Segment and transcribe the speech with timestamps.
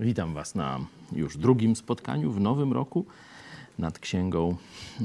[0.00, 0.80] Witam Was na
[1.12, 3.06] już drugim spotkaniu w nowym roku
[3.78, 4.56] nad Księgą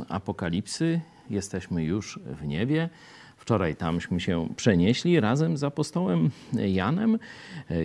[0.09, 1.01] Apokalipsy.
[1.29, 2.89] Jesteśmy już w niebie.
[3.37, 7.19] Wczoraj tamśmy się przenieśli razem z apostołem Janem.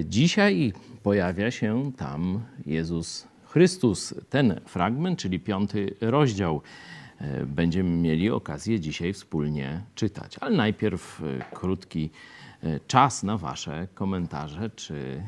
[0.04, 4.14] Dzisiaj pojawia się tam Jezus Chrystus.
[4.30, 6.62] Ten fragment, czyli piąty rozdział,
[7.46, 10.36] będziemy mieli okazję dzisiaj wspólnie czytać.
[10.40, 12.10] Ale najpierw krótki
[12.86, 15.22] czas na Wasze komentarze czy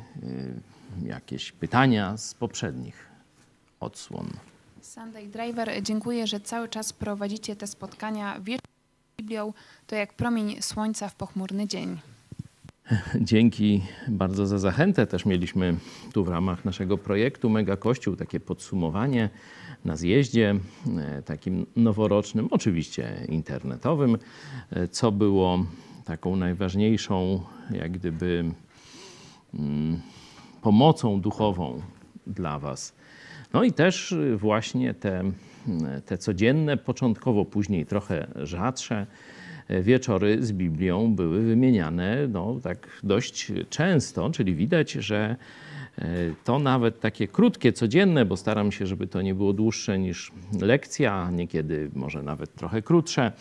[1.02, 3.06] jakieś pytania z poprzednich
[3.80, 4.30] odsłon.
[4.83, 8.70] Sunday Driver, dziękuję, że cały czas prowadzicie te spotkania wieczór
[9.14, 9.52] z Biblią.
[9.86, 11.98] To jak promień słońca w pochmurny dzień.
[13.20, 15.06] Dzięki bardzo za zachętę.
[15.06, 15.77] Też mieliśmy
[16.12, 19.30] tu w ramach naszego projektu Mega Kościół takie podsumowanie
[19.84, 20.54] na zjeździe
[20.98, 24.19] e, takim noworocznym, oczywiście internetowym,
[24.70, 25.64] e, co było
[26.04, 28.44] taką najważniejszą, jak gdyby.
[29.54, 30.00] Mm,
[30.62, 31.83] pomocą duchową
[32.27, 32.94] dla Was.
[33.53, 35.22] No i też właśnie te,
[36.06, 39.06] te codzienne, początkowo później trochę rzadsze
[39.83, 45.37] wieczory z Biblią były wymieniane no, tak dość często, czyli widać, że
[46.44, 51.30] to nawet takie krótkie, codzienne, bo staram się, żeby to nie było dłuższe niż lekcja,
[51.30, 53.32] niekiedy może nawet trochę krótsze,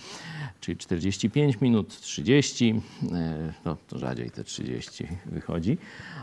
[0.60, 5.78] czyli 45 minut, 30, e, no to rzadziej te 30 wychodzi,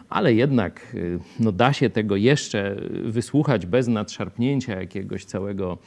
[0.09, 0.99] ale jednak e,
[1.41, 5.79] no, da się tego jeszcze wysłuchać bez nadszarpnięcia jakiegoś całego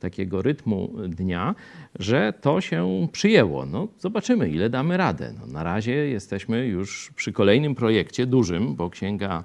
[0.00, 1.54] takiego rytmu dnia,
[1.98, 3.66] że to się przyjęło.
[3.66, 5.34] No, zobaczymy, ile damy radę.
[5.40, 9.44] No, na razie jesteśmy już przy kolejnym projekcie, dużym, bo księga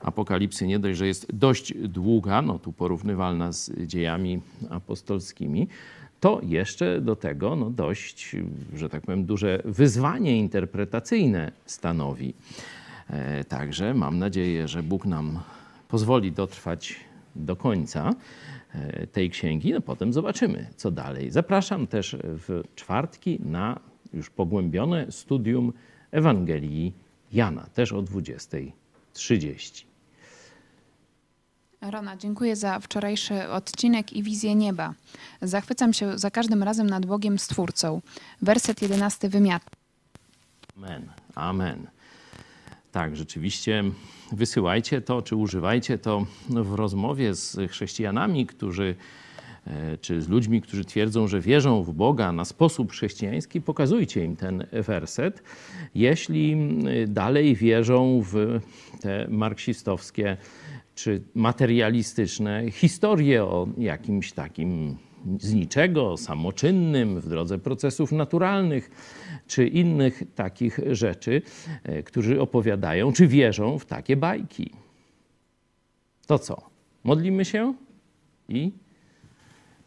[0.00, 5.68] Apokalipsy nie dość, że jest dość długa, no tu porównywalna z dziejami apostolskimi,
[6.20, 8.36] to jeszcze do tego no, dość,
[8.74, 12.34] że tak powiem, duże wyzwanie interpretacyjne stanowi.
[13.10, 15.40] E, także mam nadzieję, że Bóg nam
[15.88, 16.96] pozwoli dotrwać
[17.36, 18.14] do końca
[18.74, 21.30] e, tej księgi, no potem zobaczymy, co dalej.
[21.30, 23.80] Zapraszam też w czwartki na
[24.12, 25.72] już pogłębione studium
[26.10, 26.92] Ewangelii
[27.32, 28.02] Jana, też o
[29.18, 29.84] 20.30.
[31.80, 34.94] Rona, dziękuję za wczorajszy odcinek i wizję nieba.
[35.42, 38.00] Zachwycam się za każdym razem nad Bogiem Stwórcą.
[38.42, 39.60] Werset 11 wymiar.
[40.76, 41.10] Amen.
[41.34, 41.86] Amen.
[42.92, 43.84] Tak, rzeczywiście
[44.32, 48.94] wysyłajcie to, czy używajcie to w rozmowie z chrześcijanami, którzy,
[50.00, 54.66] czy z ludźmi, którzy twierdzą, że wierzą w Boga na sposób chrześcijański, pokazujcie im ten
[54.72, 55.42] werset.
[55.94, 56.56] Jeśli
[57.08, 58.60] dalej wierzą w
[59.00, 60.36] te marksistowskie
[60.94, 64.96] czy materialistyczne historie o jakimś takim
[65.40, 68.90] z niczego, samoczynnym, w drodze procesów naturalnych,
[69.46, 71.42] czy innych takich rzeczy,
[71.82, 74.70] e, którzy opowiadają, czy wierzą w takie bajki.
[76.26, 76.70] To co?
[77.04, 77.74] Modlimy się
[78.48, 78.72] i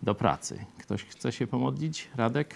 [0.03, 0.65] do pracy.
[0.77, 2.07] Ktoś chce się pomodlić?
[2.15, 2.55] Radek?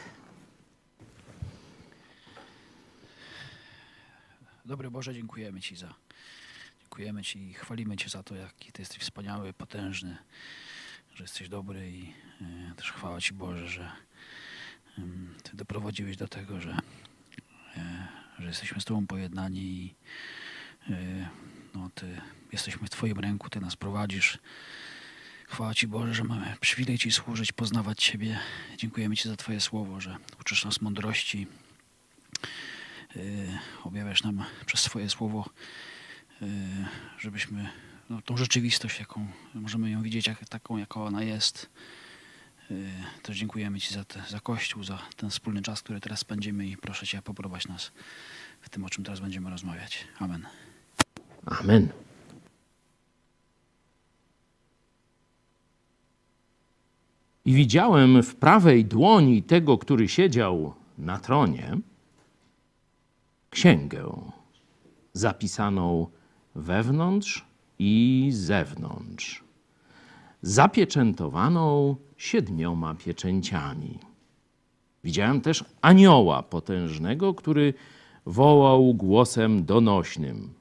[4.65, 5.93] Dobry Boże, dziękujemy Ci za.
[6.81, 10.17] Dziękujemy Ci i chwalimy Cię za to, jaki Ty jesteś wspaniały, potężny,
[11.15, 13.91] że jesteś dobry i e, też chwała Ci Boże, że
[15.43, 16.77] ty doprowadziłeś do tego, że,
[17.77, 18.07] e,
[18.39, 19.95] że jesteśmy z Tobą pojednani i
[20.89, 21.29] e,
[21.73, 22.21] no, Ty
[22.51, 24.39] jesteśmy w Twoim ręku, Ty nas prowadzisz.
[25.47, 28.39] Chwała Ci Boże, że mamy przywilej Ci służyć, poznawać Ciebie.
[28.77, 31.47] Dziękujemy Ci za Twoje słowo, że uczysz nas mądrości.
[33.15, 33.19] E,
[33.83, 35.49] objawiasz nam przez Twoje słowo,
[37.19, 37.69] żebyśmy
[38.09, 41.69] no, tą rzeczywistość, jaką możemy ją widzieć, jak, taką, jaka ona jest,
[42.71, 46.67] Y, też dziękujemy Ci za, te, za Kościół, za ten wspólny czas, który teraz spędzimy
[46.67, 47.91] i proszę Cię, poprowadź nas
[48.61, 50.07] w tym, o czym teraz będziemy rozmawiać.
[50.19, 50.47] Amen.
[51.45, 52.04] Amen.
[57.45, 61.77] I widziałem w prawej dłoni tego, który siedział na tronie,
[63.49, 64.21] księgę
[65.13, 66.07] zapisaną
[66.55, 67.45] wewnątrz
[67.79, 69.43] i zewnątrz,
[70.41, 73.99] zapieczętowaną siedmioma pieczęciami.
[75.03, 77.73] Widziałem też anioła potężnego, który
[78.25, 80.53] wołał głosem donośnym: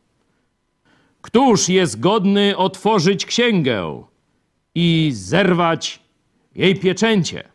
[1.22, 4.02] Któż jest godny otworzyć księgę
[4.74, 6.03] i zerwać
[6.54, 7.48] jej pieczęcie?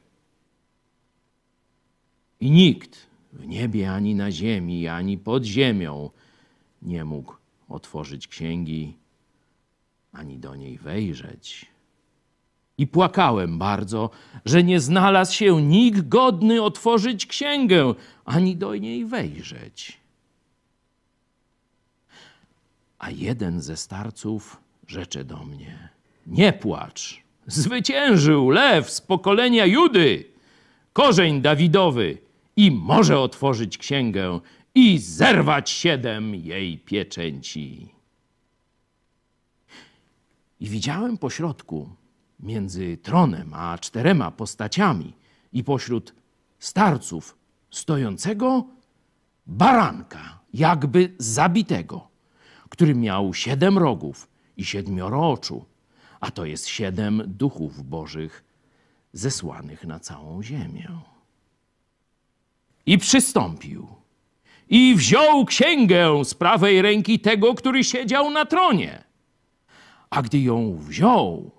[2.40, 6.10] I nikt w niebie, ani na ziemi, ani pod ziemią
[6.82, 7.36] nie mógł
[7.70, 8.98] otworzyć księgi,
[10.12, 11.70] ani do niej wejrzeć
[12.80, 14.10] i płakałem bardzo,
[14.46, 17.94] że nie znalazł się nikt godny otworzyć księgę,
[18.26, 20.00] ani do niej wejrzeć.
[23.00, 25.90] A jeden ze starców rzecze do mnie:
[26.28, 27.24] Nie płacz.
[27.48, 30.26] Zwyciężył lew z pokolenia Judy,
[30.94, 32.18] korzeń Dawidowy,
[32.60, 34.40] i może otworzyć księgę
[34.76, 37.90] i zerwać siedem jej pieczęci.
[40.60, 41.90] I widziałem pośrodku,
[42.40, 45.14] między tronem a czterema postaciami
[45.54, 46.14] i pośród
[46.60, 47.38] starców
[47.72, 48.66] stojącego
[49.48, 52.08] baranka, jakby zabitego,
[52.70, 54.28] który miał siedem rogów
[54.58, 55.66] i siedmioro oczu,
[56.20, 58.44] a to jest siedem duchów bożych
[59.14, 60.88] zesłanych na całą ziemię.
[62.86, 63.88] I przystąpił
[64.70, 69.04] i wziął księgę z prawej ręki tego, który siedział na tronie.
[70.10, 71.52] A gdy ją wziął,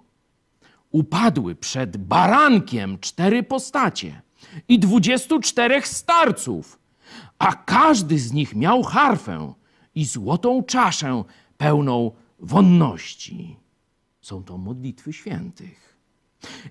[0.91, 4.23] upadły przed barankiem cztery postacie
[4.69, 6.79] i dwudziestu czterech starców,
[7.39, 9.53] a każdy z nich miał harfę
[9.95, 11.25] i złotą czaszę
[11.57, 13.57] pełną wonności.
[14.21, 15.97] Są to modlitwy świętych.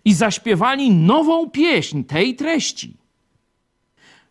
[0.06, 2.98] I zaśpiewali nową pieśń tej treści.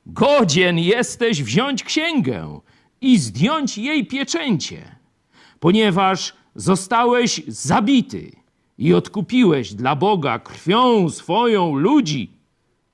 [0.06, 2.60] Godzien jesteś wziąć księgę
[3.00, 4.96] i zdjąć jej pieczęcie,
[5.60, 8.32] ponieważ zostałeś zabity
[8.78, 12.30] i odkupiłeś dla Boga krwią swoją ludzi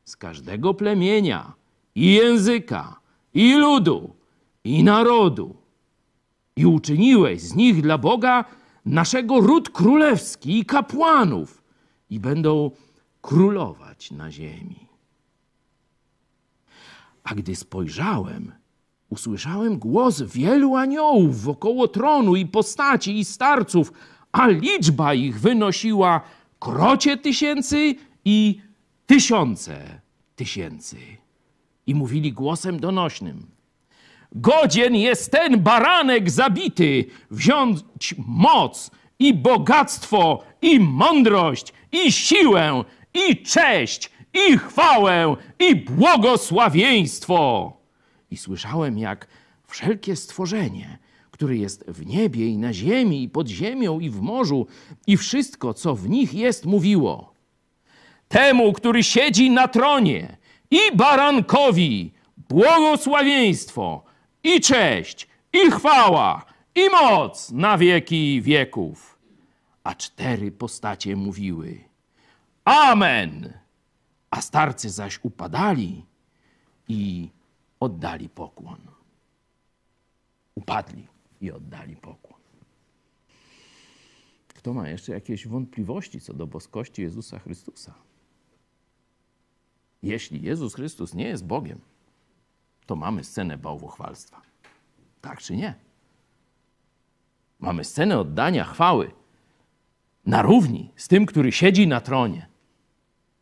[0.05, 1.53] z każdego plemienia
[1.95, 3.01] i języka
[3.35, 4.15] i ludu
[4.65, 5.57] i narodu.
[6.57, 8.45] I uczyniłeś z nich dla Boga
[8.85, 11.63] naszego ród królewski i kapłanów
[12.11, 12.71] i będą
[13.23, 14.87] królować na ziemi.
[17.25, 18.53] A gdy spojrzałem,
[19.11, 23.93] usłyszałem głos wielu aniołów wokoło tronu i postaci i starców,
[24.33, 26.21] a liczba ich wynosiła
[26.59, 27.95] krocie tysięcy
[28.25, 28.61] i
[29.07, 30.01] tysiące
[30.37, 30.97] tysięcy.
[31.87, 33.47] I mówili głosem donośnym:
[34.35, 42.85] Godzien jest ten baranek zabity wziąć moc i bogactwo i mądrość i siłę
[43.15, 47.73] i cześć i chwałę i błogosławieństwo.
[48.31, 49.27] I słyszałem, jak
[49.67, 50.99] wszelkie stworzenie,
[51.31, 54.67] które jest w niebie i na ziemi i pod ziemią i w morzu
[55.07, 57.35] i wszystko, co w nich jest, mówiło:
[58.29, 60.37] Temu, który siedzi na tronie
[60.71, 62.13] i barankowi,
[62.49, 64.05] błogosławieństwo
[64.45, 66.45] i cześć i chwała
[66.75, 69.19] i moc na wieki wieków.
[69.85, 71.85] A cztery postacie mówiły:
[72.65, 73.53] Amen.
[74.31, 76.05] A starcy zaś upadali
[76.89, 77.29] i
[77.81, 78.81] oddali pokłon.
[80.55, 81.07] Upadli
[81.41, 82.41] i oddali pokłon.
[84.49, 87.95] Kto ma jeszcze jakieś wątpliwości co do boskości Jezusa Chrystusa?
[90.03, 91.81] Jeśli Jezus Chrystus nie jest Bogiem,
[92.87, 94.43] to mamy scenę bałwochwalstwa.
[95.21, 95.75] Tak czy nie?
[97.61, 99.11] Mamy scenę oddania chwały
[100.27, 102.47] na równi z tym, który siedzi na tronie.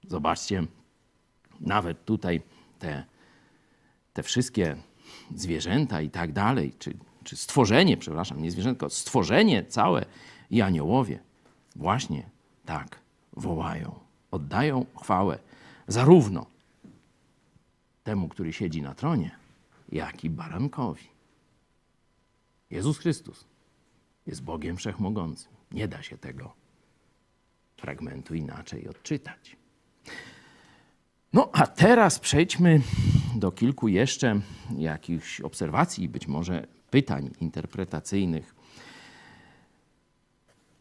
[0.09, 0.67] Zobaczcie,
[1.61, 2.43] nawet tutaj
[2.79, 3.05] te,
[4.13, 4.77] te wszystkie
[5.35, 6.95] zwierzęta i tak dalej, czy,
[7.25, 10.05] czy stworzenie, przepraszam, nie zwierzęta, stworzenie całe
[10.51, 11.19] i aniołowie
[11.77, 12.31] właśnie
[12.65, 12.99] tak
[13.33, 13.95] wołają,
[14.31, 15.39] oddają chwałę
[15.89, 16.47] zarówno
[18.05, 19.31] temu, który siedzi na tronie,
[19.93, 21.09] jak i barankowi.
[22.71, 23.45] Jezus Chrystus
[24.27, 25.53] jest Bogiem Wszechmogącym.
[25.73, 26.53] Nie da się tego
[27.77, 29.57] fragmentu inaczej odczytać.
[31.33, 32.81] No a teraz przejdźmy
[33.37, 34.41] do kilku jeszcze
[34.79, 38.55] jakichś obserwacji, być może pytań interpretacyjnych.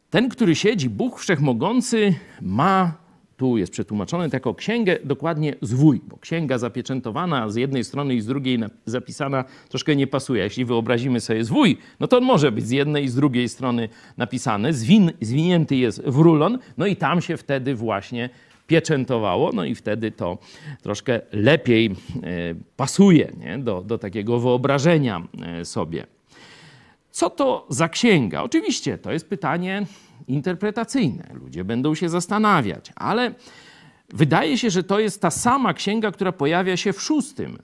[0.09, 2.93] Ten, który siedzi, Bóg Wszechmogący, ma,
[3.41, 8.25] tu jest przetłumaczone, jako księgę dokładnie zwój, bo księga zapieczętowana z jednej strony i z
[8.25, 10.43] drugiej zapisana troszkę nie pasuje.
[10.43, 13.89] Jeśli wyobrazimy sobie zwój, no to on może być z jednej i z drugiej strony
[14.17, 18.29] napisany, zwin, zwinięty jest w rulon, no i tam się wtedy właśnie
[18.67, 20.37] pieczętowało, no i wtedy to
[20.81, 21.91] troszkę lepiej e,
[22.77, 23.57] pasuje nie?
[23.57, 26.20] Do, do takiego wyobrażenia e, sobie.
[27.11, 28.41] Co to za księga?
[28.41, 29.85] Oczywiście to jest pytanie
[30.27, 31.29] interpretacyjne.
[31.33, 33.33] Ludzie będą się zastanawiać, ale
[34.09, 37.57] wydaje się, że to jest ta sama księga, która pojawia się w szóstym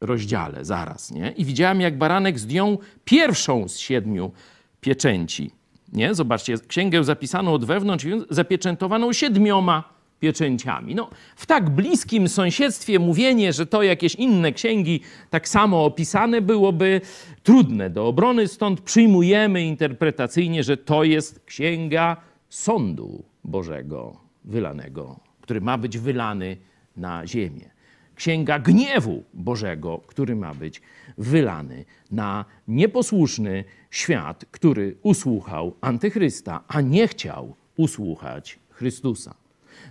[0.00, 1.10] rozdziale zaraz.
[1.10, 1.30] Nie?
[1.30, 4.32] I widziałem, jak baranek zdjął pierwszą z siedmiu
[4.80, 5.50] pieczęci.
[5.92, 6.14] Nie?
[6.14, 10.94] Zobaczcie, księgę zapisaną od wewnątrz, zapieczętowaną siedmioma pieczęciami.
[10.94, 17.00] No, w tak bliskim sąsiedztwie mówienie, że to jakieś inne księgi tak samo opisane byłoby
[17.42, 22.16] trudne do obrony, stąd przyjmujemy interpretacyjnie, że to jest księga
[22.48, 26.56] sądu Bożego wylanego, który ma być wylany
[26.96, 27.70] na ziemię.
[28.14, 30.82] księga gniewu Bożego, który ma być
[31.18, 39.34] wylany na nieposłuszny świat, który usłuchał antychrysta, a nie chciał usłuchać Chrystusa.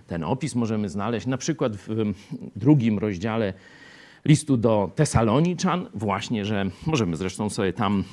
[0.06, 2.12] Ten opis możemy znaleźć na przykład w
[2.56, 3.54] drugim rozdziale
[4.24, 8.04] listu do Tesaloniczan, właśnie, że możemy zresztą sobie tam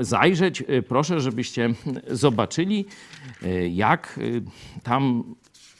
[0.00, 0.64] zajrzeć.
[0.88, 1.74] Proszę, żebyście
[2.10, 2.84] zobaczyli,
[3.70, 4.20] jak
[4.82, 5.24] tam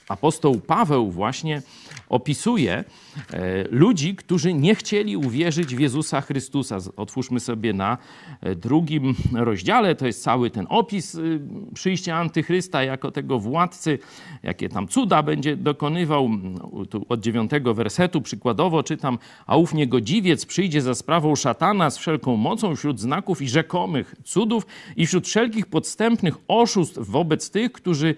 [0.09, 1.63] apostoł Paweł właśnie
[2.09, 2.85] opisuje
[3.33, 6.79] e, ludzi, którzy nie chcieli uwierzyć w Jezusa Chrystusa.
[6.97, 7.99] Otwórzmy sobie na
[8.41, 11.41] e, drugim rozdziale, to jest cały ten opis y,
[11.75, 13.99] przyjścia antychrysta jako tego władcy,
[14.43, 16.31] jakie tam cuda będzie dokonywał.
[16.91, 22.37] Tu od dziewiątego wersetu przykładowo czytam, a ów niegodziwiec przyjdzie za sprawą szatana z wszelką
[22.37, 28.15] mocą wśród znaków i rzekomych cudów i wśród wszelkich podstępnych oszustw wobec tych, którzy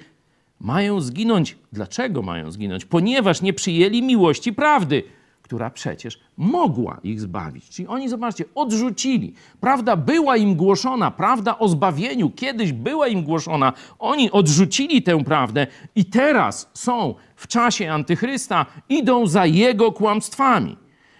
[0.60, 1.56] mają zginąć.
[1.72, 2.84] Dlaczego mają zginąć?
[2.84, 5.02] Ponieważ nie przyjęli miłości prawdy,
[5.42, 7.68] która przecież mogła ich zbawić.
[7.68, 9.34] Czyli oni, zobaczcie, odrzucili.
[9.60, 13.72] Prawda była im głoszona, prawda o zbawieniu kiedyś była im głoszona.
[13.98, 20.76] Oni odrzucili tę prawdę i teraz są w czasie antychrysta, idą za jego kłamstwami.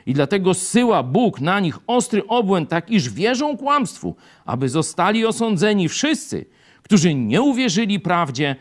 [0.06, 5.88] I dlatego zsyła Bóg na nich ostry obłęd, tak iż wierzą kłamstwu, aby zostali osądzeni
[5.88, 6.47] wszyscy,
[6.82, 8.56] którzy nie uwierzyli prawdzie,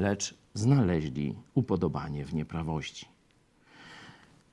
[0.00, 3.06] lecz znaleźli upodobanie w nieprawości.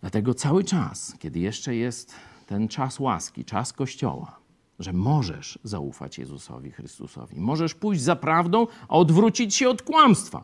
[0.01, 4.39] Dlatego cały czas, kiedy jeszcze jest ten czas łaski, czas Kościoła,
[4.80, 10.44] że możesz zaufać Jezusowi Chrystusowi, możesz pójść za prawdą, a odwrócić się od kłamstwa.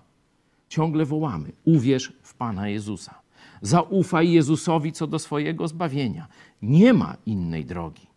[0.69, 3.21] Ciągle wołamy: uwierz w Pana Jezusa.
[3.61, 6.27] Zaufaj Jezusowi co do swojego zbawienia.
[6.61, 8.07] Nie ma innej drogi.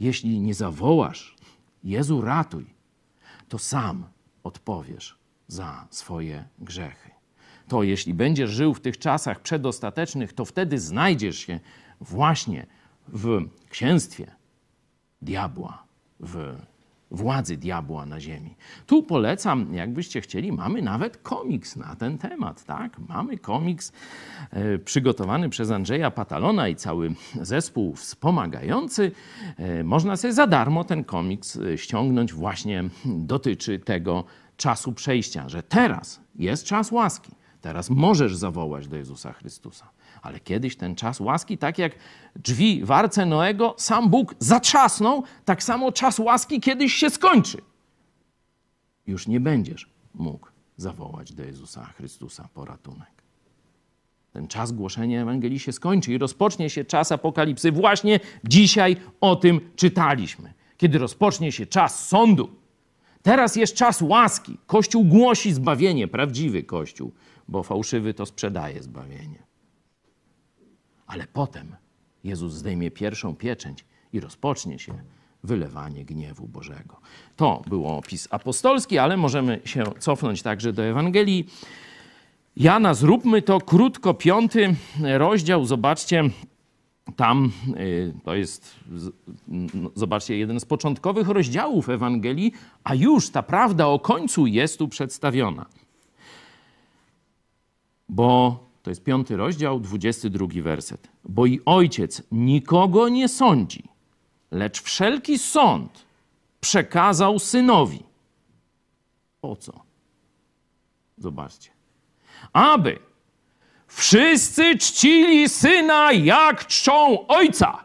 [0.00, 1.36] Jeśli nie zawołasz,
[1.84, 2.66] Jezu ratuj,
[3.48, 4.04] to sam
[4.42, 5.19] odpowiesz
[5.50, 7.10] za swoje grzechy.
[7.68, 11.60] To jeśli będziesz żył w tych czasach przedostatecznych, to wtedy znajdziesz się
[12.00, 12.66] właśnie
[13.08, 14.30] w księstwie
[15.22, 15.84] diabła,
[16.20, 16.56] w
[17.10, 18.56] władzy diabła na ziemi.
[18.86, 22.98] Tu polecam, jakbyście chcieli, mamy nawet komiks na ten temat, tak?
[23.08, 23.92] Mamy komiks
[24.50, 29.12] e, przygotowany przez Andrzeja Patalona i cały zespół wspomagający.
[29.56, 34.24] E, można sobie za darmo ten komiks e, ściągnąć, właśnie dotyczy tego
[34.60, 37.32] czasu przejścia, że teraz jest czas łaski.
[37.60, 39.90] Teraz możesz zawołać do Jezusa Chrystusa.
[40.22, 41.92] Ale kiedyś ten czas łaski, tak jak
[42.36, 47.58] drzwi w arce Noego, sam Bóg zatrzasnął, tak samo czas łaski kiedyś się skończy.
[49.06, 53.20] Już nie będziesz mógł zawołać do Jezusa Chrystusa po ratunek.
[54.32, 57.72] Ten czas głoszenia Ewangelii się skończy i rozpocznie się czas apokalipsy.
[57.72, 60.52] Właśnie dzisiaj o tym czytaliśmy.
[60.76, 62.59] Kiedy rozpocznie się czas sądu,
[63.22, 64.58] Teraz jest czas łaski.
[64.66, 67.12] Kościół głosi zbawienie, prawdziwy Kościół,
[67.48, 69.42] bo fałszywy to sprzedaje zbawienie.
[71.06, 71.76] Ale potem
[72.24, 74.94] Jezus zdejmie pierwszą pieczęć i rozpocznie się
[75.44, 77.00] wylewanie gniewu Bożego.
[77.36, 81.46] To był opis apostolski, ale możemy się cofnąć także do Ewangelii.
[82.56, 84.74] Jana, zróbmy to krótko, piąty
[85.18, 85.64] rozdział.
[85.64, 86.24] Zobaczcie,
[87.16, 88.76] tam y, to jest,
[89.48, 92.52] no, zobaczcie, jeden z początkowych rozdziałów Ewangelii,
[92.84, 95.66] a już ta prawda o końcu jest tu przedstawiona.
[98.08, 101.08] Bo to jest piąty rozdział, dwudziesty drugi werset.
[101.24, 103.84] Bo i ojciec nikogo nie sądzi,
[104.50, 106.04] lecz wszelki sąd
[106.60, 108.02] przekazał synowi.
[109.40, 109.72] Po co?
[111.18, 111.70] Zobaczcie.
[112.52, 113.09] Aby
[113.90, 117.84] Wszyscy czcili syna, jak czczą ojca.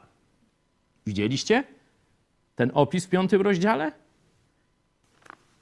[1.06, 1.64] Widzieliście
[2.56, 3.92] ten opis w piątym rozdziale?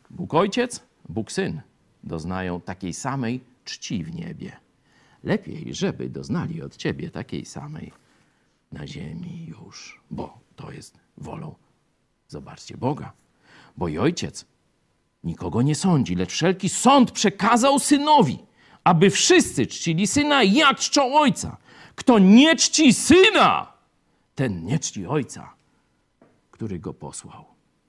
[0.09, 1.62] Bóg Ojciec, Bóg Syn
[2.03, 4.57] doznają takiej samej czci w niebie.
[5.23, 7.91] Lepiej, żeby doznali od Ciebie takiej samej
[8.71, 11.55] na ziemi już, bo to jest wolą,
[12.27, 13.13] zobaczcie, Boga.
[13.77, 14.45] Bo i Ojciec
[15.23, 18.39] nikogo nie sądzi, lecz wszelki sąd przekazał Synowi–
[18.83, 21.57] aby wszyscy czcili syna, jak czczą ojca.
[21.95, 23.73] Kto nie czci syna,
[24.35, 25.53] ten nie czci ojca,
[26.51, 27.45] który go posłał.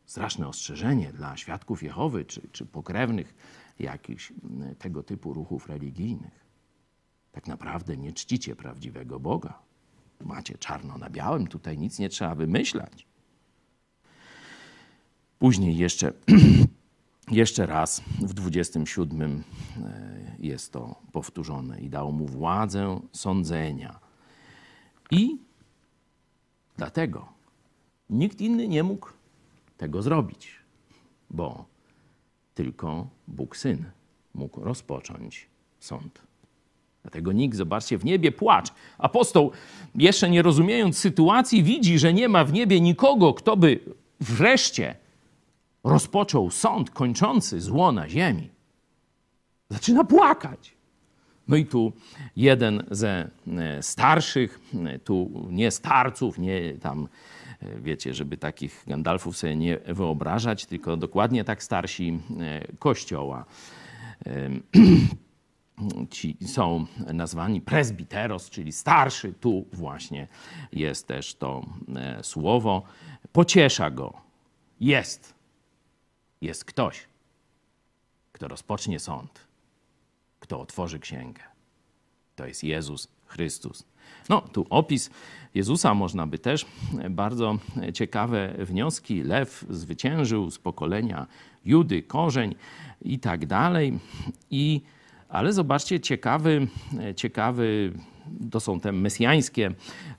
[0.06, 3.34] Straszne ostrzeżenie dla świadków Jehowy czy, czy pokrewnych
[3.78, 4.32] jakichś
[4.78, 6.44] tego typu ruchów religijnych.
[7.32, 9.58] Tak naprawdę nie czcicie prawdziwego Boga.
[10.20, 13.06] Macie czarno na białym, tutaj nic nie trzeba wymyślać.
[15.38, 16.12] Później jeszcze
[17.30, 19.42] Jeszcze raz w 27
[19.76, 24.00] e, jest to powtórzone i dał mu władzę sądzenia.
[25.10, 25.38] I
[26.76, 27.28] dlatego
[28.10, 29.08] nikt inny nie mógł
[29.76, 30.52] tego zrobić,
[31.30, 31.64] bo
[32.54, 33.84] tylko Bóg Syn
[34.34, 35.46] mógł rozpocząć
[35.80, 36.22] sąd.
[37.02, 38.68] Dlatego nikt, zobaczcie, w niebie płacz.
[38.98, 39.52] Apostoł,
[39.94, 43.80] jeszcze nie rozumiejąc sytuacji, widzi, że nie ma w niebie nikogo, kto by
[44.20, 45.03] wreszcie
[45.84, 48.50] rozpoczął sąd kończący zło na ziemi.
[49.70, 50.74] Zaczyna płakać.
[51.48, 51.92] No i tu
[52.36, 57.08] jeden ze e, starszych, e, tu nie starców, nie tam,
[57.60, 62.20] e, wiecie, żeby takich Gandalfów sobie nie wyobrażać, tylko dokładnie tak starsi
[62.78, 63.44] kościoła.
[66.10, 69.32] Ci są nazwani presbiteros, czyli starszy.
[69.32, 70.28] Tu właśnie
[70.72, 71.66] jest też to
[72.22, 72.82] słowo.
[73.32, 74.12] Pociesza go.
[74.80, 75.33] Jest.
[76.44, 77.08] Jest ktoś,
[78.32, 79.44] kto rozpocznie sąd
[80.44, 81.42] kto otworzy księgę.
[82.36, 83.84] To jest Jezus Chrystus.
[84.28, 85.10] No, tu opis
[85.54, 86.66] Jezusa można by też
[87.10, 87.58] bardzo
[87.94, 89.22] ciekawe wnioski.
[89.22, 91.26] Lew zwyciężył z pokolenia
[91.64, 92.54] Judy, korzeń
[93.02, 93.98] i tak dalej.
[94.50, 94.80] I,
[95.28, 96.66] ale zobaczcie, ciekawy,
[97.16, 97.92] ciekawy
[98.50, 99.74] to są te mesjańskie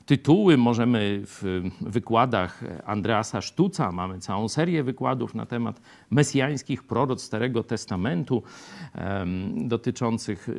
[0.06, 0.58] tytuły.
[0.58, 8.44] Możemy w wykładach Andreasa Sztuca, mamy całą serię wykładów na temat mesjańskich proroc Starego Testamentu
[9.56, 10.50] dotyczących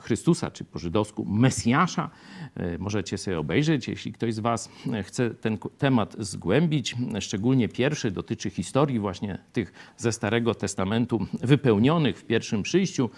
[0.00, 2.10] Chrystusa, czy po żydowsku Mesjasza.
[2.56, 4.70] E, możecie sobie obejrzeć, jeśli ktoś z Was
[5.02, 6.96] chce ten temat zgłębić.
[7.20, 13.10] Szczególnie pierwszy dotyczy historii właśnie tych ze Starego Testamentu wypełnionych w pierwszym przyjściu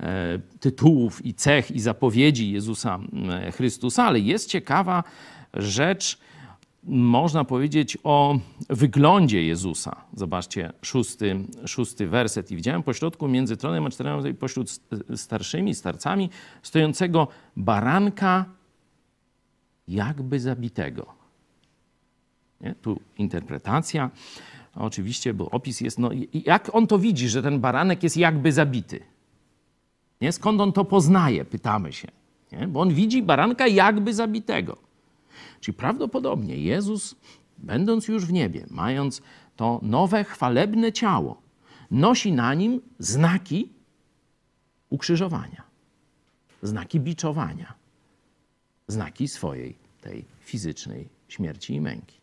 [0.00, 2.99] e, tytułów i cech i zapowiedzi Jezusa
[3.52, 5.04] Chrystusa, ale jest ciekawa
[5.54, 6.18] rzecz,
[6.84, 9.96] można powiedzieć o wyglądzie Jezusa.
[10.14, 11.36] Zobaczcie, szósty,
[11.66, 12.50] szósty werset.
[12.50, 14.80] I widziałem pośrodku między tronem a czterema pośród
[15.16, 16.30] starszymi, starcami,
[16.62, 18.44] stojącego baranka
[19.88, 21.06] jakby zabitego.
[22.60, 22.74] Nie?
[22.74, 24.10] Tu interpretacja.
[24.74, 29.00] Oczywiście, bo opis jest, no jak on to widzi, że ten baranek jest jakby zabity?
[30.20, 30.32] Nie?
[30.32, 32.08] Skąd on to poznaje, pytamy się.
[32.52, 32.68] Nie?
[32.68, 34.76] Bo on widzi baranka jakby zabitego.
[35.60, 37.16] Czyli prawdopodobnie Jezus,
[37.58, 39.22] będąc już w niebie, mając
[39.56, 41.42] to nowe, chwalebne ciało,
[41.90, 43.68] nosi na nim znaki
[44.90, 45.62] ukrzyżowania,
[46.62, 47.74] znaki biczowania,
[48.88, 52.20] znaki swojej tej fizycznej śmierci i męki.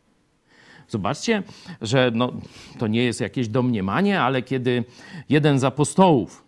[0.89, 1.43] Zobaczcie,
[1.81, 2.31] że no,
[2.77, 4.83] to nie jest jakieś domniemanie, ale kiedy
[5.29, 6.47] jeden z apostołów,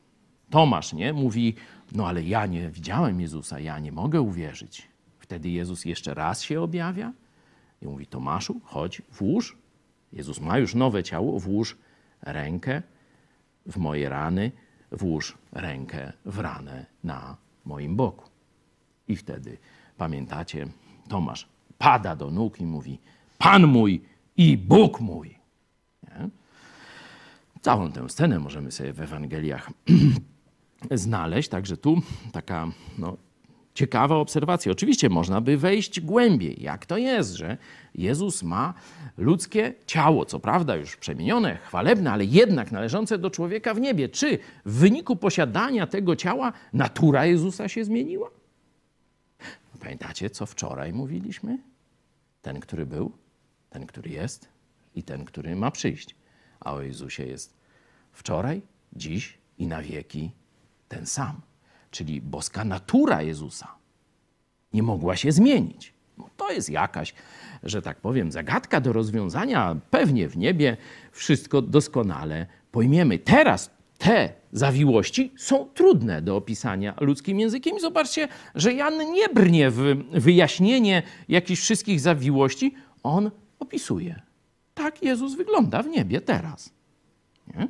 [0.49, 1.55] Tomasz, nie, mówi:
[1.91, 4.87] No, ale ja nie widziałem Jezusa, ja nie mogę uwierzyć.
[5.19, 7.13] Wtedy Jezus jeszcze raz się objawia
[7.81, 9.57] i mówi: Tomaszu, chodź, włóż.
[10.13, 11.77] Jezus ma już nowe ciało, włóż
[12.21, 12.81] rękę
[13.65, 14.51] w moje rany,
[14.91, 18.29] włóż rękę w ranę na moim boku.
[19.07, 19.57] I wtedy
[19.97, 20.67] pamiętacie,
[21.07, 21.47] Tomasz
[21.77, 22.99] pada do nóg i mówi:
[23.37, 24.01] Pan mój
[24.37, 25.35] i Bóg mój.
[26.03, 26.29] Nie?
[27.61, 29.69] Całą tę scenę możemy sobie w Ewangeliach
[30.91, 33.17] znaleźć, także tu taka no,
[33.73, 34.71] ciekawa obserwacja.
[34.71, 37.57] Oczywiście można by wejść głębiej, jak to jest, że
[37.95, 38.73] Jezus ma
[39.17, 44.09] ludzkie ciało, co prawda już przemienione, chwalebne, ale jednak należące do człowieka w niebie.
[44.09, 48.29] Czy w wyniku posiadania tego ciała natura Jezusa się zmieniła?
[49.79, 51.57] Pamiętacie, co wczoraj mówiliśmy?
[52.41, 53.11] Ten, który był,
[53.69, 54.49] ten, który jest
[54.95, 56.15] i ten, który ma przyjść.
[56.59, 57.57] A o Jezusie jest
[58.11, 58.61] wczoraj,
[58.93, 60.31] dziś i na wieki
[60.89, 61.41] ten sam
[61.91, 63.75] czyli boska natura Jezusa,
[64.73, 65.93] nie mogła się zmienić.
[66.17, 67.13] No to jest jakaś,
[67.63, 69.75] że tak powiem, zagadka do rozwiązania.
[69.89, 70.77] Pewnie w niebie
[71.11, 73.19] wszystko doskonale pojmiemy.
[73.19, 77.79] Teraz te zawiłości są trudne do opisania ludzkim językiem.
[77.79, 82.75] Zobaczcie, że Jan nie brnie w wyjaśnienie jakichś wszystkich zawiłości.
[83.03, 84.21] On opisuje.
[84.73, 86.73] Tak Jezus wygląda w niebie teraz.
[87.47, 87.67] Nie?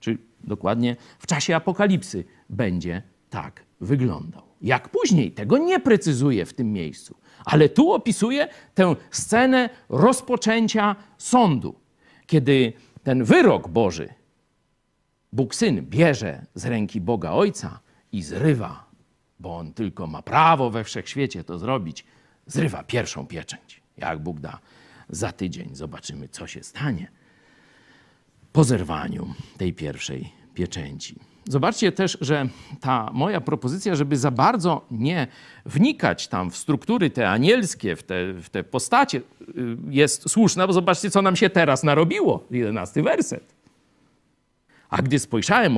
[0.00, 4.42] Czy dokładnie w czasie apokalipsy będzie tak wyglądał.
[4.62, 11.74] Jak później, tego nie precyzuje w tym miejscu, ale tu opisuje tę scenę rozpoczęcia sądu,
[12.26, 14.08] kiedy ten wyrok Boży
[15.32, 17.80] Bóg Syn bierze z ręki Boga Ojca
[18.12, 18.90] i zrywa,
[19.40, 22.04] bo on tylko ma prawo we wszechświecie to zrobić,
[22.46, 23.82] zrywa pierwszą pieczęć.
[23.96, 24.58] Jak Bóg da
[25.08, 27.10] za tydzień, zobaczymy, co się stanie
[28.54, 31.14] po zerwaniu tej pierwszej pieczęci.
[31.48, 32.48] Zobaczcie też, że
[32.80, 35.26] ta moja propozycja, żeby za bardzo nie
[35.66, 39.22] wnikać tam w struktury te anielskie, w te, w te postacie, y,
[39.90, 42.44] jest słuszna, bo zobaczcie, co nam się teraz narobiło.
[42.50, 43.54] Jedenasty werset.
[44.88, 45.76] A gdy spojrzałem,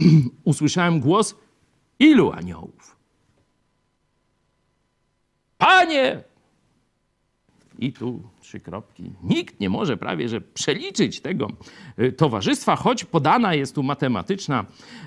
[0.44, 1.34] usłyszałem głos
[1.98, 2.96] ilu aniołów?
[5.58, 6.22] Panie,
[7.78, 9.12] i tu trzy kropki.
[9.22, 11.48] Nikt nie może prawie że przeliczyć tego
[11.98, 14.64] y, towarzystwa, choć podana jest tu matematyczna,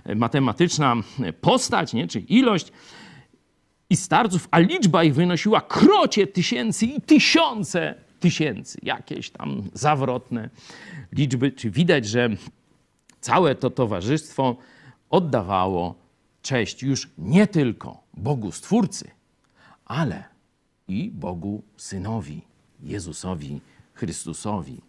[0.09, 0.95] y, matematyczna
[1.41, 2.07] postać, nie?
[2.07, 2.71] czy ilość.
[3.89, 8.79] i starców, a liczba ich wynosiła krocie tysięcy i tysiące tysięcy.
[8.83, 10.49] Jakieś tam zawrotne
[11.11, 11.51] liczby.
[11.51, 12.29] Czy widać, że
[13.21, 14.57] całe to towarzystwo
[15.09, 15.95] oddawało
[16.41, 19.11] cześć już nie tylko Bogu Stwórcy,
[19.85, 20.23] ale
[20.87, 22.41] i Bogu Synowi,
[22.83, 23.61] Jezusowi
[23.93, 24.81] Chrystusowi,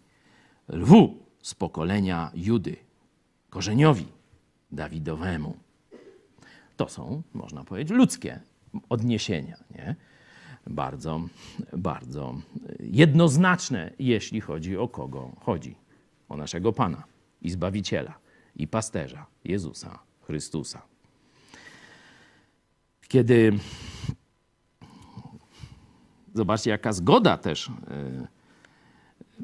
[0.67, 2.75] lwu z pokolenia Judy,
[3.49, 4.07] korzeniowi
[4.71, 5.57] Dawidowemu.
[6.77, 8.39] To są, można powiedzieć, ludzkie
[8.89, 9.57] odniesienia.
[9.71, 9.95] Nie?
[10.67, 11.21] Bardzo,
[11.77, 12.41] bardzo
[12.79, 15.75] jednoznaczne, jeśli chodzi o kogo chodzi.
[16.29, 17.03] O naszego Pana
[17.41, 18.13] i Zbawiciela
[18.55, 20.81] i Pasterza Jezusa Chrystusa.
[23.07, 23.59] Kiedy
[26.33, 28.27] zobaczcie, jaka zgoda też e,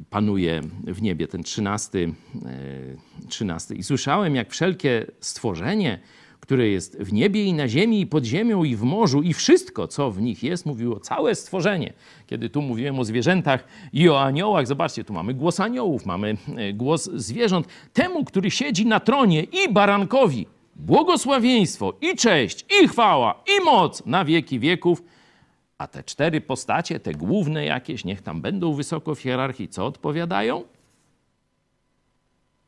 [0.09, 2.13] panuje w niebie, ten trzynasty,
[2.45, 3.75] e, trzynasty.
[3.75, 5.99] I słyszałem, jak wszelkie stworzenie,
[6.39, 9.87] które jest w niebie i na ziemi, i pod ziemią, i w morzu, i wszystko,
[9.87, 11.93] co w nich jest, mówiło całe stworzenie.
[12.27, 16.73] Kiedy tu mówiłem o zwierzętach i o aniołach, zobaczcie, tu mamy głos aniołów, mamy e,
[16.73, 17.67] głos zwierząt.
[17.93, 24.25] Temu, który siedzi na tronie i barankowi, błogosławieństwo, i cześć, i chwała, i moc na
[24.25, 25.03] wieki wieków.
[25.77, 30.63] A te cztery postacie, te główne jakieś, niech tam będą wysoko w hierarchii, co odpowiadają?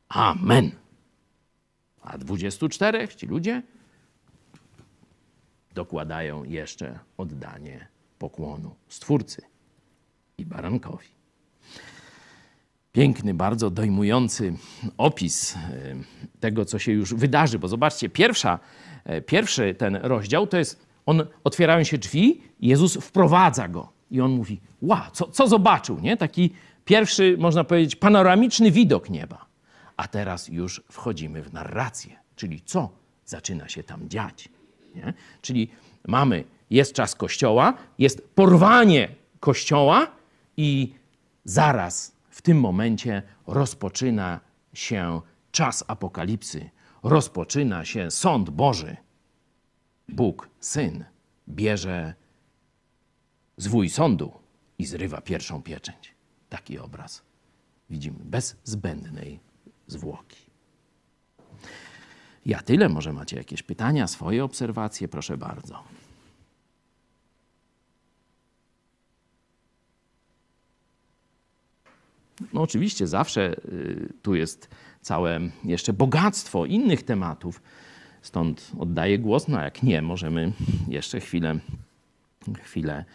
[0.09, 0.71] Amen.
[2.01, 3.61] A 24 ci ludzie
[5.73, 7.87] dokładają jeszcze oddanie
[8.19, 9.41] pokłonu Stwórcy
[10.37, 11.07] i barankowi.
[12.91, 14.53] Piękny, bardzo dojmujący
[14.97, 15.59] opis e,
[16.39, 18.59] tego, co się już wydarzy, bo zobaczcie, pierwsza,
[19.03, 24.31] e, pierwszy ten rozdział to jest, on, otwierają się drzwi, Jezus wprowadza go i on
[24.31, 26.17] mówi, ła, co, co zobaczył, nie?
[26.17, 26.53] Taki
[26.85, 29.45] pierwszy, można powiedzieć, panoramiczny widok nieba.
[29.97, 32.89] A teraz już wchodzimy w narrację, czyli co
[33.25, 34.49] zaczyna się tam dziać.
[34.95, 35.13] Nie?
[35.41, 35.69] Czyli
[36.07, 39.07] mamy, jest czas Kościoła, jest porwanie
[39.39, 40.07] Kościoła
[40.57, 40.93] i
[41.45, 44.39] zaraz w tym momencie rozpoczyna
[44.73, 46.69] się czas apokalipsy,
[47.03, 48.97] rozpoczyna się sąd Boży.
[50.09, 51.05] Bóg, Syn,
[51.49, 52.13] bierze
[53.57, 54.31] zwój sądu
[54.77, 56.15] i zrywa pierwszą pieczęć.
[56.49, 57.21] Taki obraz
[57.89, 59.39] widzimy bez zbędnej
[59.87, 60.49] zwłoki.
[62.45, 62.89] Ja tyle.
[62.89, 65.07] Może macie jakieś pytania, swoje obserwacje?
[65.07, 65.83] Proszę bardzo.
[72.53, 74.69] No oczywiście zawsze y, tu jest
[75.01, 77.61] całe jeszcze bogactwo innych tematów,
[78.21, 80.51] stąd oddaję głos, no jak nie, możemy
[80.87, 81.59] jeszcze chwilę,
[82.61, 83.05] chwilę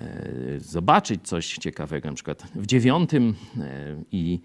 [0.00, 4.40] y, zobaczyć coś ciekawego, na przykład w dziewiątym y, i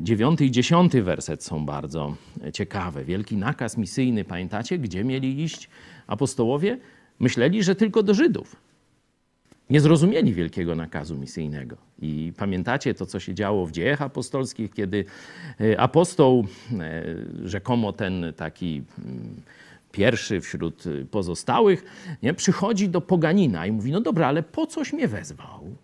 [0.00, 2.16] Dziewiąty i dziesiąty werset są bardzo
[2.52, 3.04] ciekawe.
[3.04, 5.68] Wielki nakaz misyjny, pamiętacie, gdzie mieli iść
[6.06, 6.78] apostołowie?
[7.18, 8.56] Myśleli, że tylko do Żydów.
[9.70, 11.76] Nie zrozumieli wielkiego nakazu misyjnego.
[12.02, 15.04] I pamiętacie to, co się działo w dziejach apostolskich, kiedy
[15.60, 16.46] e, apostoł,
[16.80, 17.04] e,
[17.44, 19.42] rzekomo ten taki mm,
[19.92, 21.84] pierwszy wśród pozostałych,
[22.22, 25.76] nie, przychodzi do poganina i mówi: No dobra, ale po coś mnie wezwał?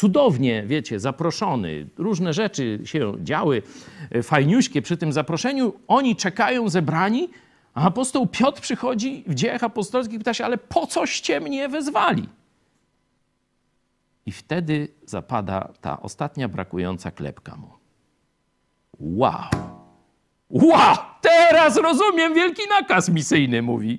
[0.00, 3.62] cudownie, wiecie, zaproszony, różne rzeczy się działy,
[4.10, 5.72] e, fajniuśkie przy tym zaproszeniu.
[5.88, 7.28] Oni czekają zebrani,
[7.74, 12.28] a apostoł Piotr przychodzi w dziejach apostolskich i pyta się, ale po coście mnie wezwali?
[14.26, 17.70] I wtedy zapada ta ostatnia brakująca klepka mu.
[19.00, 19.50] Wow!
[20.50, 20.96] Wow!
[21.20, 23.98] Teraz rozumiem wielki nakaz misyjny, mówi.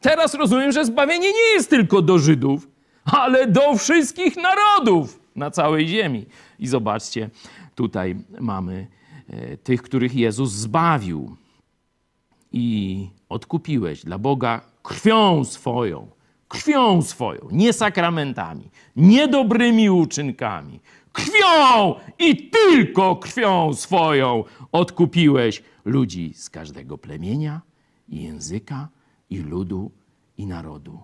[0.00, 2.68] Teraz rozumiem, że zbawienie nie jest tylko do Żydów,
[3.04, 6.26] ale do wszystkich narodów na całej ziemi.
[6.58, 7.30] I zobaczcie,
[7.74, 8.86] tutaj mamy
[9.28, 11.36] e, tych, których Jezus zbawił
[12.52, 16.10] i odkupiłeś dla Boga krwią swoją.
[16.52, 20.80] Krwią swoją, nie sakramentami, nie dobrymi uczynkami.
[21.12, 27.60] Krwią i tylko krwią swoją odkupiłeś ludzi z każdego plemienia
[28.08, 28.88] i języka
[29.30, 29.90] i ludu
[30.38, 31.00] i narodu.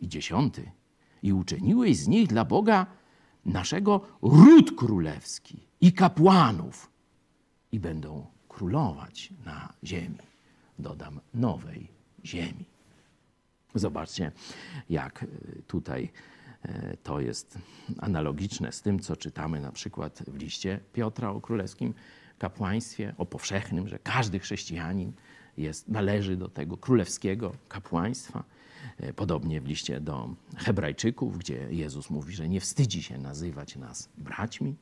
[0.00, 0.70] I dziesiąty.
[1.22, 2.86] I uczyniłeś z nich dla Boga
[3.44, 6.90] naszego ród królewski i kapłanów
[7.72, 10.18] i będą królować na ziemi.
[10.78, 11.88] Dodam nowej
[12.24, 12.71] ziemi.
[13.74, 14.32] Zobaczcie,
[14.90, 15.26] jak e,
[15.66, 16.12] tutaj
[16.62, 17.58] e, to jest
[17.98, 21.94] analogiczne z tym, co czytamy na przykład w liście Piotra o królewskim
[22.38, 25.12] kapłaństwie, o powszechnym, że każdy chrześcijanin
[25.56, 28.44] jest, należy do tego królewskiego kapłaństwa.
[28.98, 34.08] E, podobnie w liście do Hebrajczyków, gdzie Jezus mówi, że nie wstydzi się nazywać nas
[34.18, 34.76] braćmi.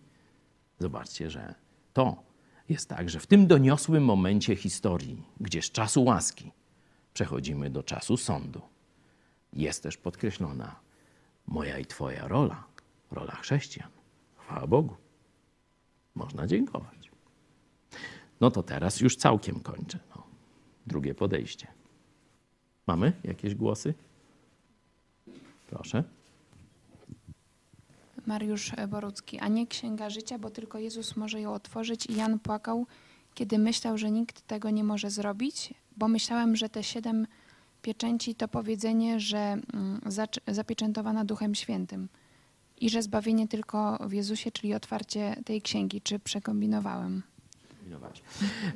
[0.78, 1.54] Zobaczcie, że
[1.92, 2.22] to
[2.68, 6.52] jest tak, że w tym doniosłym momencie historii, gdzie z czasu łaski
[7.14, 8.62] przechodzimy do czasu sądu,
[9.52, 10.76] jest też podkreślona
[11.46, 12.64] moja i Twoja rola,
[13.10, 13.90] rola chrześcijan.
[14.36, 14.96] Chwała Bogu.
[16.14, 17.10] Można dziękować.
[18.40, 19.98] No to teraz już całkiem kończę.
[20.16, 20.22] No.
[20.86, 21.66] Drugie podejście.
[22.86, 23.94] Mamy jakieś głosy?
[25.70, 26.04] Proszę.
[28.26, 32.86] Mariusz Borucki, a nie Księga Życia, bo tylko Jezus może ją otworzyć i Jan płakał,
[33.34, 37.26] kiedy myślał, że nikt tego nie może zrobić, bo myślałem, że te siedem
[37.82, 40.00] pieczęci to powiedzenie, że mm,
[40.48, 42.08] zapieczętowana Duchem Świętym
[42.80, 46.00] i że zbawienie tylko w Jezusie, czyli otwarcie tej księgi.
[46.00, 47.22] Czy przekombinowałem?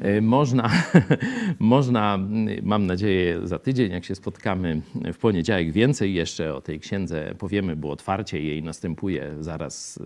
[0.01, 0.71] E, można,
[1.59, 2.19] można,
[2.63, 7.77] mam nadzieję, za tydzień, jak się spotkamy w poniedziałek, więcej jeszcze o tej księdze powiemy,
[7.77, 9.99] bo otwarcie jej następuje zaraz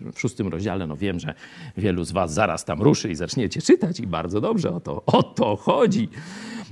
[0.00, 0.86] e, w szóstym rozdziale.
[0.86, 1.34] No wiem, że
[1.76, 5.22] wielu z Was zaraz tam ruszy i zaczniecie czytać, i bardzo dobrze o to, o
[5.22, 6.08] to chodzi.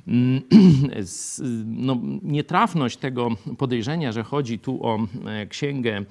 [0.09, 0.43] Mm,
[1.87, 6.05] no, nietrafność tego podejrzenia, że chodzi tu o e, księgę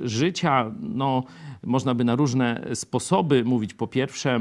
[0.00, 1.24] życia, no,
[1.62, 3.74] można by na różne sposoby mówić.
[3.74, 4.40] Po pierwsze,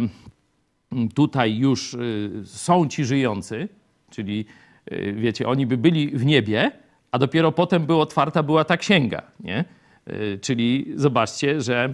[1.14, 3.70] tutaj już y, są ci żyjący,
[4.10, 4.46] czyli
[5.14, 6.72] wiecie, oni by byli w niebie,
[7.12, 9.66] a dopiero potem by otwarta była ta księga, nie?
[10.10, 11.94] Y, czyli zobaczcie, że,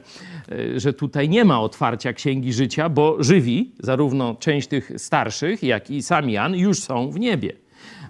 [0.75, 6.03] że tutaj nie ma otwarcia księgi życia, bo żywi, zarówno część tych starszych, jak i
[6.03, 7.53] sam Jan, już są w niebie.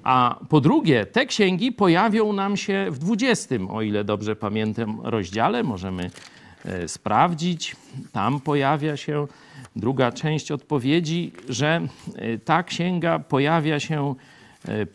[0.03, 5.63] A po drugie, te księgi pojawią nam się w 20, o ile dobrze pamiętam, rozdziale.
[5.63, 6.11] Możemy
[6.87, 7.75] sprawdzić.
[8.11, 9.27] Tam pojawia się
[9.75, 11.81] druga część odpowiedzi, że
[12.45, 14.15] ta księga pojawia się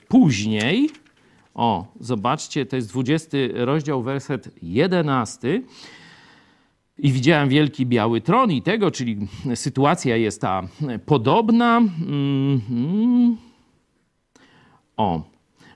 [0.09, 0.91] później.
[1.57, 5.63] O, zobaczcie, to jest 20 rozdział, werset 11.
[6.99, 9.17] I widziałem wielki biały tron i tego, czyli
[9.55, 10.69] sytuacja jest ta
[11.07, 11.81] podobna.
[11.81, 13.35] Mm-hmm.
[14.97, 15.23] O,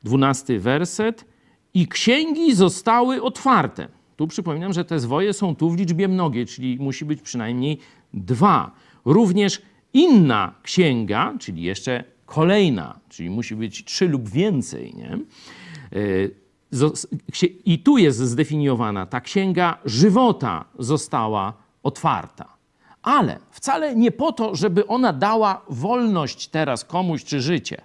[0.05, 1.25] 12 werset.
[1.75, 3.88] I księgi zostały otwarte.
[4.16, 7.79] Tu przypominam, że te zwoje są tu w liczbie mnogiej, czyli musi być przynajmniej
[8.14, 8.71] dwa.
[9.05, 9.62] Również
[9.93, 15.19] inna księga, czyli jeszcze kolejna, czyli musi być trzy lub więcej, nie?
[15.92, 15.96] E,
[17.64, 22.57] I tu jest zdefiniowana, ta księga żywota została otwarta.
[23.03, 27.83] Ale wcale nie po to, żeby ona dała wolność teraz komuś czy życie.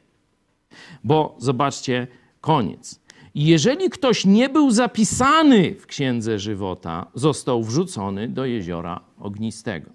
[1.03, 2.07] Bo zobaczcie,
[2.41, 2.99] koniec.
[3.35, 9.91] Jeżeli ktoś nie był zapisany w księdze żywota, został wrzucony do jeziora ognistego.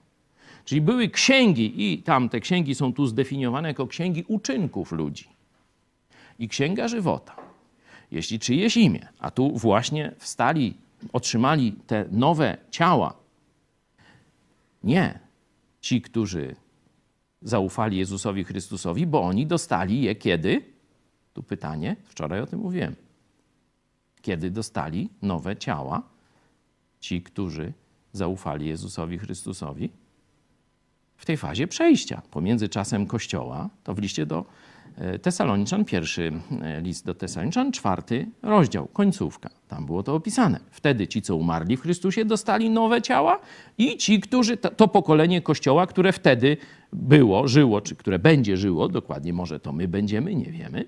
[0.64, 5.29] Czyli były księgi, i tam te księgi są tu zdefiniowane jako księgi uczynków ludzi.
[6.38, 7.50] I księga żywota.
[8.11, 10.77] Jeśli czyjeś imię, a tu właśnie wstali,
[11.12, 13.14] otrzymali te nowe ciała,
[14.85, 15.18] nie
[15.81, 16.57] ci, którzy
[17.42, 20.62] zaufali Jezusowi Chrystusowi, bo oni dostali je kiedy?
[21.33, 22.94] Tu pytanie, wczoraj o tym mówiłem.
[24.23, 26.03] Kiedy dostali nowe ciała
[27.01, 27.73] ci, którzy
[28.12, 29.90] zaufali Jezusowi Chrystusowi?
[31.20, 34.44] w tej fazie przejścia pomiędzy czasem Kościoła, to w liście do
[35.22, 39.50] Tesaloniczan, pierwszy e, list do Tesaloniczan, czwarty rozdział, końcówka.
[39.68, 40.61] Tam było to opisane.
[40.70, 43.40] Wtedy ci, co umarli w Chrystusie, dostali nowe ciała
[43.79, 46.57] i ci, którzy, to pokolenie Kościoła, które wtedy
[46.92, 50.85] było, żyło, czy które będzie żyło, dokładnie może to my będziemy, nie wiemy,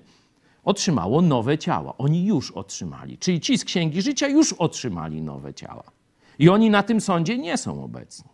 [0.63, 1.97] otrzymało nowe ciała.
[1.97, 3.17] Oni już otrzymali.
[3.17, 5.83] Czyli ci z Księgi Życia już otrzymali nowe ciała.
[6.39, 8.29] I oni na tym sądzie nie są obecni.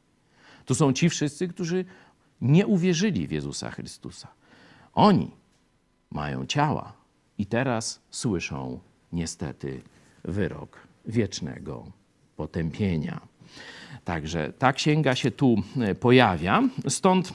[0.65, 1.85] To są ci wszyscy, którzy
[2.41, 4.27] nie uwierzyli w Jezusa Chrystusa.
[4.93, 5.31] Oni
[6.11, 6.93] mają ciała
[7.37, 8.79] i teraz słyszą
[9.13, 9.81] niestety
[10.23, 11.85] wyrok wiecznego
[12.35, 13.21] potępienia.
[14.05, 17.33] Także ta księga się tu e, pojawia, stąd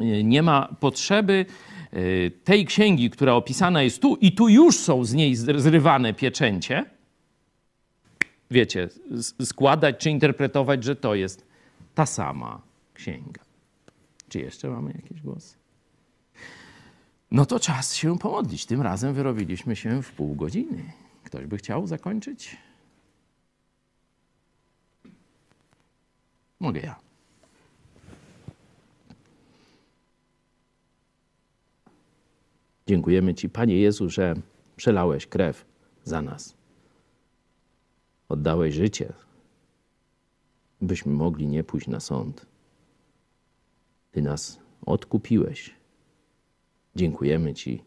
[0.00, 1.46] e, nie ma potrzeby
[1.92, 6.84] e, tej księgi, która opisana jest tu, i tu już są z niej zrywane pieczęcie,
[8.50, 8.88] wiecie,
[9.44, 11.46] składać czy interpretować, że to jest
[11.94, 12.62] ta sama
[12.94, 13.42] księga.
[14.28, 15.56] Czy jeszcze mamy jakieś głosy?
[17.30, 18.66] No to czas się pomodlić.
[18.66, 20.92] Tym razem wyrobiliśmy się w pół godziny.
[21.24, 22.56] Ktoś by chciał zakończyć?
[26.60, 26.96] Mogę ja.
[32.86, 34.34] Dziękujemy Ci, Panie Jezu, że
[34.76, 35.64] przelałeś krew
[36.04, 36.54] za nas.
[38.28, 39.12] Oddałeś życie
[40.80, 42.46] byśmy mogli nie pójść na sąd.
[44.12, 45.77] Ty nas odkupiłeś.
[46.98, 47.84] Dziękujemy Ci,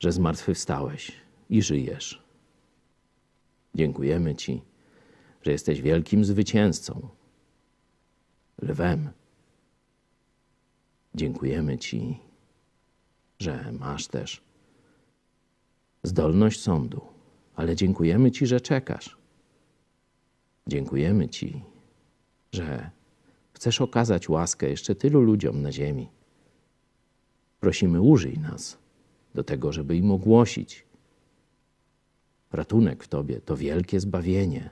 [0.00, 1.12] że zmartwychwstałeś
[1.50, 2.22] i żyjesz.
[3.74, 4.62] Dziękujemy Ci,
[5.42, 7.08] że jesteś wielkim zwycięzcą,
[8.62, 9.10] lwem.
[11.14, 12.18] Dziękujemy Ci,
[13.38, 14.42] że masz też
[16.02, 17.00] zdolność sądu,
[17.54, 19.18] ale dziękujemy Ci, że czekasz.
[20.66, 21.62] Dziękujemy Ci,
[22.52, 22.90] że
[23.52, 26.21] chcesz okazać łaskę jeszcze tylu ludziom na ziemi.
[27.62, 28.78] Prosimy, użyj nas
[29.34, 30.84] do tego, żeby im ogłosić
[32.52, 34.70] ratunek w Tobie, to wielkie zbawienie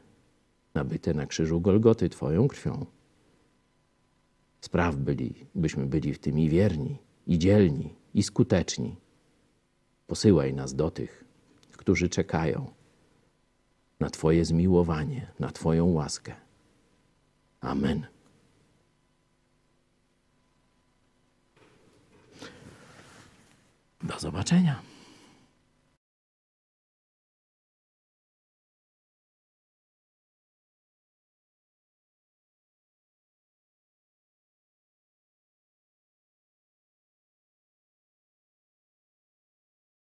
[0.75, 2.87] nabyte na krzyżu Golgoty Twoją krwią.
[4.61, 8.97] Spraw byli, byśmy byli w tym i wierni, i dzielni, i skuteczni.
[10.07, 11.25] Posyłaj nas do tych,
[11.73, 12.71] którzy czekają
[14.01, 16.35] na Twoje zmiłowanie, na Twoją łaskę.
[17.61, 18.07] Amen.
[24.03, 24.90] Do zobaczenia.